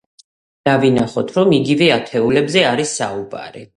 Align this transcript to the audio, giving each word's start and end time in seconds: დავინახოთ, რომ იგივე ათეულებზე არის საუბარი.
დავინახოთ, 0.69 1.33
რომ 1.39 1.53
იგივე 1.57 1.91
ათეულებზე 1.97 2.65
არის 2.71 2.95
საუბარი. 3.03 3.63